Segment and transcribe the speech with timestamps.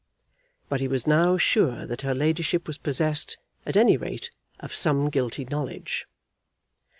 [0.67, 5.11] But he was now sure that her ladyship was possessed, at any rate, of some
[5.11, 6.07] guilty knowledge.